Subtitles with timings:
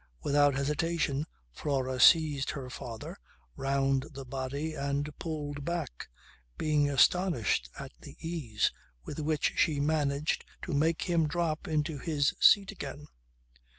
[0.23, 3.19] Without hesitation Flora seized her father
[3.55, 6.09] round the body and pulled back
[6.57, 8.71] being astonished at the ease
[9.05, 13.09] with which she managed to make him drop into his seat again.